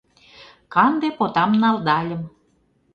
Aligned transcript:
Канде 0.73 1.09
потам 1.17 1.51
налдальым. 1.61 2.21